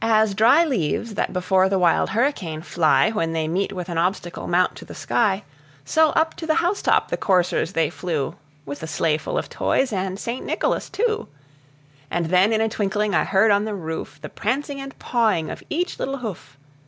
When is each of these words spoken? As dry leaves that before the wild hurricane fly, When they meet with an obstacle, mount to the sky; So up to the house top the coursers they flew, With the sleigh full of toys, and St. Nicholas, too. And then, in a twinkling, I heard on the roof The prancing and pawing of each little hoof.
As 0.00 0.32
dry 0.36 0.64
leaves 0.64 1.14
that 1.14 1.32
before 1.32 1.68
the 1.68 1.76
wild 1.76 2.10
hurricane 2.10 2.62
fly, 2.62 3.10
When 3.10 3.32
they 3.32 3.48
meet 3.48 3.72
with 3.72 3.88
an 3.88 3.98
obstacle, 3.98 4.46
mount 4.46 4.76
to 4.76 4.84
the 4.84 4.94
sky; 4.94 5.42
So 5.84 6.10
up 6.10 6.34
to 6.34 6.46
the 6.46 6.54
house 6.62 6.82
top 6.82 7.10
the 7.10 7.16
coursers 7.16 7.72
they 7.72 7.90
flew, 7.90 8.36
With 8.64 8.78
the 8.78 8.86
sleigh 8.86 9.18
full 9.18 9.36
of 9.36 9.50
toys, 9.50 9.92
and 9.92 10.20
St. 10.20 10.46
Nicholas, 10.46 10.88
too. 10.88 11.26
And 12.12 12.26
then, 12.26 12.52
in 12.52 12.60
a 12.60 12.68
twinkling, 12.68 13.12
I 13.12 13.24
heard 13.24 13.50
on 13.50 13.64
the 13.64 13.74
roof 13.74 14.20
The 14.22 14.28
prancing 14.28 14.80
and 14.80 14.96
pawing 15.00 15.50
of 15.50 15.64
each 15.68 15.98
little 15.98 16.18
hoof. 16.18 16.56